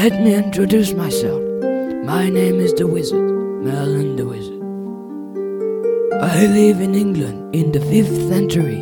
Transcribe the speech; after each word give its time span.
Let 0.00 0.22
me 0.22 0.32
introduce 0.34 0.94
myself. 0.94 1.42
My 2.06 2.30
name 2.30 2.58
is 2.58 2.72
the 2.72 2.86
Wizard, 2.86 3.20
Merlin 3.62 4.16
the 4.16 4.24
Wizard. 4.24 4.62
I 6.22 6.46
live 6.46 6.80
in 6.80 6.94
England 6.94 7.54
in 7.54 7.70
the 7.70 7.80
5th 7.80 8.30
century. 8.30 8.80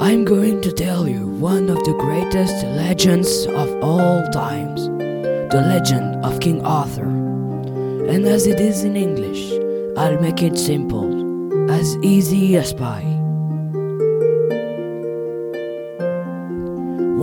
I'm 0.00 0.24
going 0.24 0.62
to 0.62 0.72
tell 0.72 1.06
you 1.06 1.26
one 1.26 1.68
of 1.68 1.76
the 1.84 1.92
greatest 1.92 2.64
legends 2.64 3.44
of 3.48 3.68
all 3.84 4.26
times 4.32 4.86
the 5.52 5.62
legend 5.74 6.24
of 6.24 6.40
King 6.40 6.64
Arthur. 6.64 7.10
And 8.08 8.24
as 8.24 8.46
it 8.46 8.60
is 8.60 8.82
in 8.82 8.96
English, 8.96 9.52
I'll 9.98 10.18
make 10.22 10.42
it 10.42 10.56
simple, 10.56 11.70
as 11.70 11.98
easy 11.98 12.56
as 12.56 12.72
pie. 12.72 13.12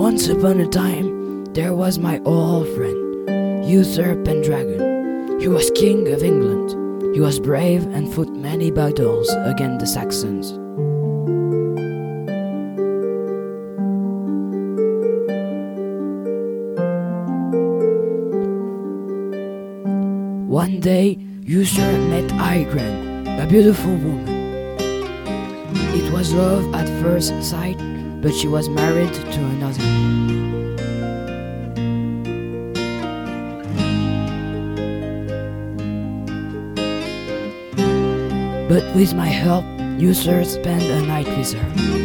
Once 0.05 0.27
upon 0.27 0.59
a 0.59 0.67
time, 0.67 1.45
there 1.55 1.73
was 1.73 1.97
my 1.97 2.21
old 2.23 2.67
friend, 2.75 3.06
Uther 3.67 4.15
Pendragon. 4.23 5.41
He 5.41 5.49
was 5.49 5.69
king 5.71 6.07
of 6.13 6.23
England. 6.23 7.13
He 7.13 7.19
was 7.19 7.37
brave 7.37 7.83
and 7.87 8.13
fought 8.13 8.29
many 8.29 8.71
battles 8.71 9.29
against 9.43 9.81
the 9.81 9.87
Saxons. 9.87 10.53
One 20.49 20.79
day, 20.79 21.19
Uther 21.43 21.91
met 22.07 22.31
Igraine, 22.39 23.43
a 23.43 23.45
beautiful 23.47 23.91
woman. 23.91 24.29
It 25.93 26.13
was 26.13 26.33
love 26.33 26.73
at 26.73 26.87
first 27.01 27.43
sight, 27.43 27.77
but 28.21 28.33
she 28.33 28.47
was 28.47 28.69
married 28.69 29.13
to 29.13 29.39
another. 29.57 30.36
But 38.69 38.83
with 38.93 39.13
my 39.13 39.27
help, 39.27 39.63
Uther 39.97 40.43
spent 40.43 40.83
a 40.83 41.01
night 41.01 41.27
with 41.37 41.53
her. 41.53 41.97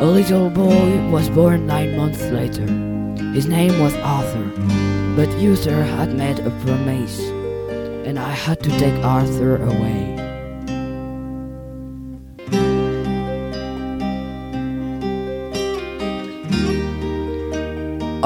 A 0.00 0.06
little 0.06 0.48
boy 0.48 1.10
was 1.10 1.28
born 1.30 1.66
nine 1.66 1.96
months 1.96 2.22
later. 2.30 2.66
His 3.32 3.48
name 3.48 3.80
was 3.80 3.96
Arthur, 3.96 4.48
but 5.16 5.28
Uther 5.40 5.82
had 5.82 6.14
made 6.14 6.38
a 6.38 6.50
promise, 6.62 7.18
and 8.06 8.16
I 8.16 8.30
had 8.30 8.62
to 8.62 8.70
take 8.78 9.04
Arthur 9.04 9.56
away. 9.56 10.17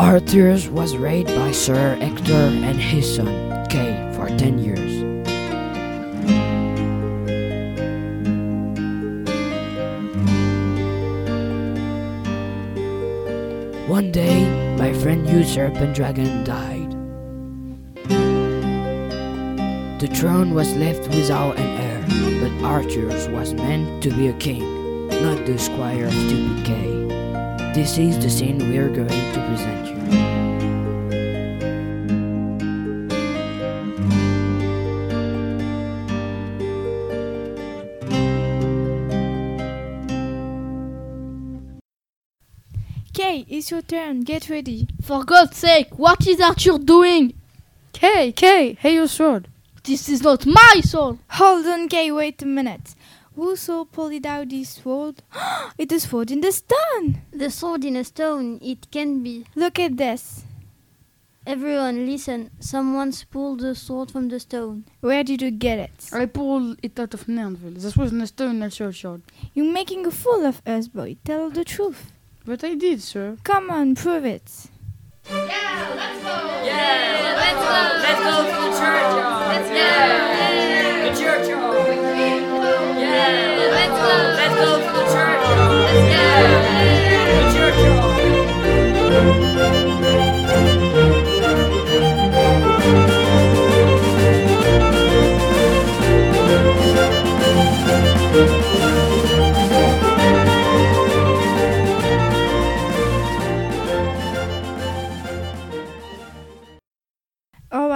Arthur 0.02 0.58
was 0.72 0.96
raised 0.96 1.28
by 1.28 1.52
Sir 1.52 1.94
Hector 1.94 2.32
and 2.32 2.80
his 2.80 3.14
son, 3.14 3.28
Kay, 3.68 4.10
for 4.16 4.26
ten 4.36 4.58
years. 4.58 5.00
One 13.88 14.10
day, 14.10 14.44
my 14.76 14.92
friend 14.92 15.24
Uther 15.30 15.70
Pendragon 15.70 16.42
died. 16.42 16.90
The 20.00 20.08
throne 20.12 20.52
was 20.52 20.74
left 20.74 21.06
without 21.10 21.56
an 21.60 21.80
heir, 21.80 22.04
but 22.40 22.66
Arthur 22.66 23.06
was 23.30 23.54
meant 23.54 24.02
to 24.02 24.10
be 24.10 24.26
a 24.26 24.32
king, 24.32 25.06
not 25.22 25.46
the 25.46 25.56
squire 25.56 26.06
of 26.06 26.12
stupid 26.12 26.66
Kay. 26.66 26.92
This 27.72 27.96
is 27.96 28.18
the 28.18 28.28
scene 28.28 28.58
we 28.68 28.76
are 28.78 28.90
going 28.90 29.08
to 29.08 29.46
present 29.48 29.86
you. 29.86 29.91
Kay, 43.22 43.46
it's 43.48 43.70
your 43.70 43.82
turn. 43.82 44.22
Get 44.22 44.50
ready. 44.50 44.88
For 45.00 45.22
God's 45.22 45.56
sake, 45.56 45.96
what 45.96 46.26
is 46.26 46.40
Arthur 46.40 46.76
doing? 46.76 47.34
Kay, 47.92 48.32
Kay, 48.32 48.72
hey 48.80 48.94
your 48.94 49.06
sword. 49.06 49.46
This 49.84 50.08
is 50.08 50.24
not 50.24 50.44
my 50.44 50.80
sword. 50.82 51.20
Hold 51.28 51.66
on, 51.66 51.88
Kay. 51.88 52.10
Wait 52.10 52.42
a 52.42 52.46
minute. 52.46 52.96
Who 53.36 53.54
so 53.54 53.84
pulled 53.84 54.26
out 54.26 54.48
this 54.48 54.70
sword? 54.70 55.22
it's 55.78 56.08
sword 56.08 56.32
in 56.32 56.40
the 56.40 56.50
stone. 56.50 57.22
The 57.30 57.48
sword 57.50 57.84
in 57.84 57.94
a 57.94 58.02
stone, 58.02 58.58
it 58.60 58.90
can 58.90 59.22
be. 59.22 59.46
Look 59.54 59.78
at 59.78 59.96
this. 59.96 60.42
Everyone, 61.46 62.04
listen. 62.04 62.50
Someone's 62.58 63.22
pulled 63.22 63.60
the 63.60 63.76
sword 63.76 64.10
from 64.10 64.30
the 64.30 64.40
stone. 64.40 64.84
Where 65.00 65.22
did 65.22 65.42
you 65.42 65.52
get 65.52 65.78
it? 65.78 66.10
I 66.12 66.26
pulled 66.26 66.80
it 66.82 66.98
out 66.98 67.14
of 67.14 67.26
Nernville. 67.26 67.80
This 67.80 67.96
was 67.96 68.10
in 68.10 68.20
a 68.20 68.26
stone 68.26 68.64
at 68.64 68.72
churchyard. 68.72 69.22
You're 69.54 69.72
making 69.72 70.06
a 70.06 70.10
fool 70.10 70.44
of 70.44 70.60
us, 70.66 70.88
boy. 70.88 71.18
Tell 71.24 71.50
the 71.50 71.64
truth. 71.64 72.10
But 72.44 72.64
I 72.64 72.74
did, 72.74 73.00
sir. 73.00 73.36
Come 73.44 73.70
on, 73.70 73.94
prove 73.94 74.24
it. 74.24 74.42
Yeah, 75.30 75.94
let's 75.94 76.18
go. 76.24 76.64
Yeah, 76.64 77.38
let's 77.38 77.62
go. 77.62 77.70
Let's 78.02 78.18
go 78.18 78.42
to 78.42 78.54
the 78.62 78.70
church. 78.78 79.14
Yeah, 79.70 81.06
the 81.06 81.10
church. 81.20 81.46
Yeah, 82.98 83.70
let's 83.70 83.94
go. 83.94 84.12
Let's 84.38 84.56
go 84.58 84.70
to 84.82 84.90
the 84.92 85.02
All 86.02 86.11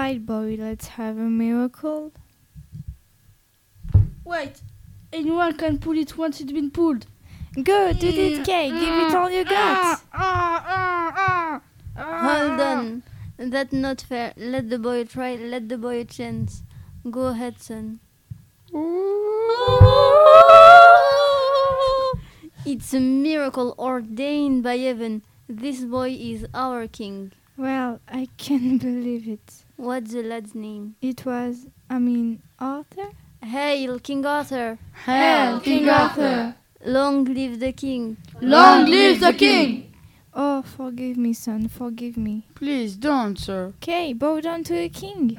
right, 0.07 0.25
boy. 0.25 0.57
Let's 0.59 0.87
have 0.87 1.19
a 1.19 1.29
miracle. 1.43 2.13
Wait, 4.25 4.61
anyone 5.13 5.57
can 5.57 5.79
pull 5.79 5.99
it 5.99 6.17
once 6.17 6.41
it's 6.41 6.53
been 6.53 6.71
pulled. 6.71 7.07
Go, 7.61 7.93
do 7.93 8.09
it, 8.09 8.45
Kay. 8.45 8.71
Give 8.71 8.97
it 9.05 9.15
all 9.15 9.31
you 9.31 9.45
got. 9.45 10.01
Ah, 10.13 10.63
ah, 10.77 11.61
ah, 11.97 12.19
Hold 12.27 12.61
on. 12.61 13.03
That's 13.37 13.73
not 13.73 14.01
fair. 14.03 14.33
Let 14.37 14.71
the 14.71 14.79
boy 14.79 15.05
try. 15.05 15.35
Let 15.35 15.69
the 15.69 15.79
boy 15.79 16.01
a 16.01 16.05
chance. 16.05 16.63
Go 17.11 17.27
ahead, 17.27 17.61
son. 17.61 17.99
It's 22.67 22.93
a 22.95 22.99
miracle 23.01 23.77
ordained 23.79 24.65
by 24.65 24.77
heaven. 24.79 25.23
This 25.49 25.85
boy 25.85 26.11
is 26.11 26.47
our 26.53 26.89
king. 26.89 27.33
Well, 27.57 28.01
I 28.09 28.29
can't 28.37 28.81
believe 28.91 29.29
it. 29.29 29.65
What's 29.77 30.13
the 30.13 30.23
lad's 30.23 30.55
name? 30.55 30.97
It 31.01 31.25
was, 31.25 31.67
I 31.89 31.99
mean, 31.99 32.43
Arthur? 32.59 33.11
Hail, 33.43 33.99
King 34.01 34.27
Arthur! 34.27 34.79
Hail, 35.05 35.61
King 35.61 35.89
Arthur! 35.89 36.55
Long 36.85 37.25
live 37.25 37.61
the 37.61 37.73
king! 37.73 38.17
Long 38.41 38.87
live 38.87 39.21
the 39.21 39.33
king! 39.33 39.95
Oh, 40.35 40.63
forgive 40.63 41.17
me, 41.17 41.33
son, 41.33 41.69
forgive 41.69 42.17
me. 42.17 42.47
Please 42.55 42.97
don't, 42.97 43.39
sir. 43.39 43.73
Kay, 43.81 44.13
bow 44.13 44.41
down 44.41 44.65
to 44.65 44.75
the 44.75 44.89
king. 44.89 45.39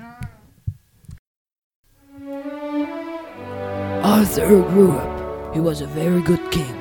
Arthur 4.03 4.47
grew 4.69 4.91
up. 4.91 5.53
He 5.53 5.59
was 5.59 5.81
a 5.81 5.87
very 5.87 6.21
good 6.21 6.51
king. 6.51 6.73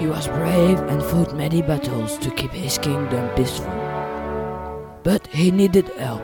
He 0.00 0.06
was 0.06 0.28
brave 0.28 0.78
and 0.80 1.02
fought 1.02 1.34
many 1.36 1.60
battles 1.60 2.16
to 2.18 2.30
keep 2.30 2.52
his 2.52 2.78
kingdom 2.78 3.28
peaceful. 3.36 3.81
But 5.04 5.26
he 5.26 5.50
needed 5.50 5.88
help, 5.98 6.22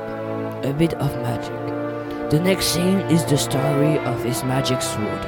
a 0.64 0.72
bit 0.72 0.94
of 0.94 1.12
magic. 1.16 2.30
The 2.30 2.38
next 2.38 2.66
scene 2.66 3.00
is 3.10 3.24
the 3.24 3.36
story 3.36 3.98
of 3.98 4.22
his 4.22 4.44
magic 4.44 4.82
sword. 4.82 5.24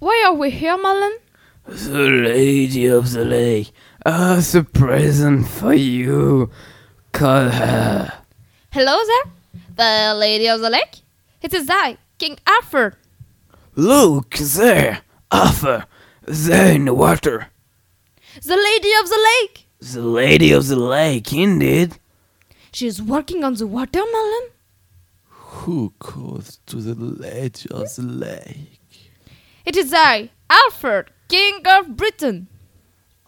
Why 0.00 0.24
are 0.26 0.34
we 0.34 0.50
here, 0.50 0.76
Merlin? 0.76 1.18
The 1.66 2.10
Lady 2.10 2.86
of 2.86 3.12
the 3.12 3.24
Lake 3.24 3.70
uh, 4.04 4.34
has 4.34 4.56
a 4.56 4.64
present 4.64 5.46
for 5.46 5.72
you. 5.72 6.50
Call 7.12 7.48
her. 7.48 8.12
Hello 8.72 8.98
there, 9.06 9.32
the 9.76 10.14
Lady 10.18 10.48
of 10.48 10.60
the 10.60 10.70
Lake. 10.70 11.02
It 11.42 11.54
is 11.54 11.70
I, 11.70 11.98
King 12.18 12.38
Arthur. 12.44 12.98
Look 13.76 14.36
there, 14.36 15.00
Arthur, 15.32 15.86
there 16.22 16.74
in 16.74 16.84
the 16.84 16.94
water. 16.94 17.48
The 18.42 18.56
Lady 18.56 18.90
of 19.02 19.08
the 19.08 19.28
Lake. 19.40 19.66
The 19.80 20.02
Lady 20.02 20.52
of 20.52 20.68
the 20.68 20.76
Lake, 20.76 21.32
indeed. 21.32 21.98
She 22.72 22.86
is 22.86 23.02
working 23.02 23.42
on 23.42 23.54
the 23.54 23.66
watermelon? 23.66 24.50
Who 25.28 25.92
goes 25.98 26.60
to 26.66 26.76
the 26.76 26.94
Lady 26.94 27.68
of 27.70 27.94
the 27.96 28.02
Lake? 28.02 29.10
It 29.64 29.76
is 29.76 29.92
I, 29.92 30.30
Alfred, 30.48 31.10
King 31.28 31.62
of 31.66 31.96
Britain. 31.96 32.46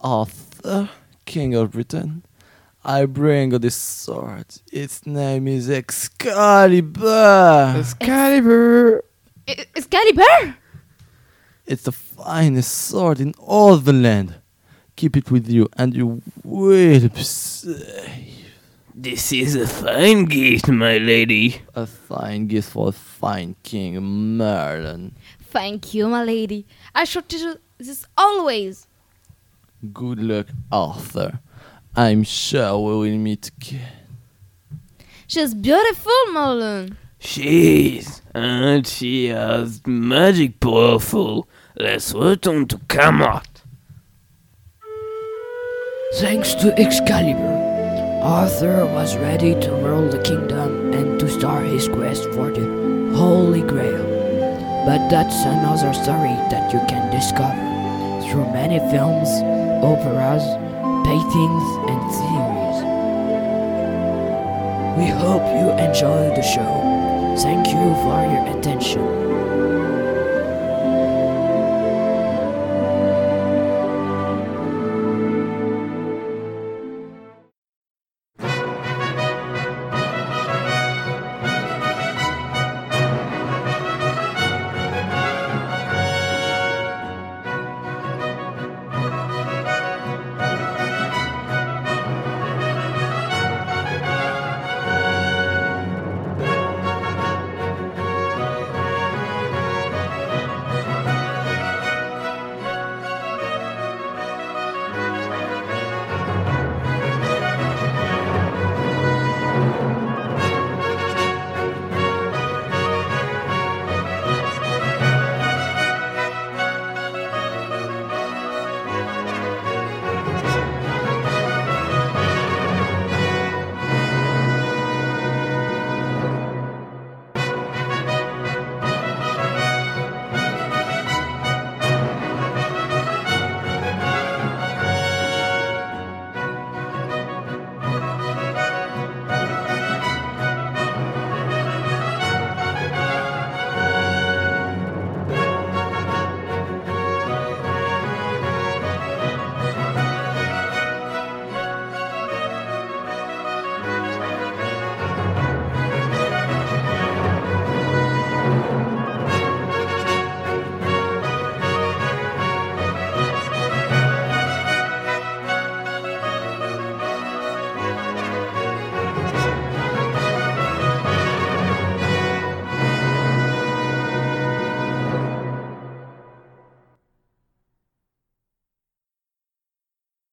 Arthur, 0.00 0.90
King 1.24 1.54
of 1.54 1.72
Britain. 1.72 2.24
I 2.84 3.06
bring 3.06 3.50
this 3.50 3.74
sword. 3.74 4.46
Its 4.70 5.04
name 5.06 5.48
is 5.48 5.68
Excalibur. 5.68 7.74
Excalibur! 7.78 9.02
I- 9.48 9.66
Excalibur? 9.74 10.56
It's 11.66 11.82
the 11.82 11.92
finest 11.92 12.72
sword 12.72 13.20
in 13.20 13.34
all 13.38 13.76
the 13.76 13.92
land. 13.92 14.36
Keep 14.94 15.16
it 15.16 15.30
with 15.30 15.48
you, 15.48 15.68
and 15.76 15.94
you 15.94 16.22
will 16.44 17.08
be 17.08 17.22
safe. 17.22 18.32
This 18.94 19.30
is 19.32 19.54
a 19.56 19.66
fine 19.66 20.24
gift, 20.24 20.68
my 20.68 20.96
lady. 20.96 21.60
A 21.74 21.86
fine 21.86 22.46
gift 22.46 22.70
for 22.70 22.88
a 22.88 22.92
fine 22.92 23.54
king, 23.62 24.00
Merlin. 24.38 25.14
Thank 25.50 25.92
you, 25.92 26.08
my 26.08 26.24
lady. 26.24 26.66
I 26.94 27.04
shall 27.04 27.22
do 27.28 27.56
this 27.78 28.06
always. 28.16 28.86
Good 29.92 30.18
luck, 30.18 30.46
Arthur. 30.72 31.40
I'm 31.94 32.22
sure 32.22 32.78
we 32.78 33.10
will 33.10 33.18
meet 33.18 33.48
again. 33.48 34.06
She's 35.26 35.52
beautiful, 35.54 36.12
Merlin. 36.32 36.96
She 37.18 37.98
is, 37.98 38.22
and 38.36 38.86
she 38.86 39.28
has 39.28 39.80
magic 39.86 40.60
powerful. 40.60 41.48
Let's 41.74 42.12
return 42.12 42.66
to 42.68 42.78
Camelot. 42.86 43.62
Thanks 46.16 46.54
to 46.56 46.78
Excalibur, 46.78 48.20
Arthur 48.22 48.84
was 48.86 49.16
ready 49.16 49.58
to 49.60 49.70
rule 49.72 50.10
the 50.10 50.22
kingdom 50.22 50.92
and 50.92 51.18
to 51.18 51.28
start 51.30 51.66
his 51.66 51.88
quest 51.88 52.24
for 52.34 52.50
the 52.50 53.16
Holy 53.16 53.62
Grail. 53.62 54.04
But 54.84 55.08
that's 55.08 55.42
another 55.44 55.94
story 55.94 56.36
that 56.52 56.72
you 56.74 56.80
can 56.88 57.10
discover 57.10 57.64
through 58.28 58.52
many 58.52 58.78
films, 58.92 59.28
operas, 59.82 60.44
paintings, 61.08 61.66
and 61.88 62.02
series. 62.20 62.76
We 64.98 65.06
hope 65.24 65.46
you 65.56 65.70
enjoy 65.86 66.34
the 66.36 66.42
show. 66.42 66.95
Thank 67.38 67.66
you 67.68 67.94
for 68.02 68.22
your 68.32 68.58
attention. 68.58 69.25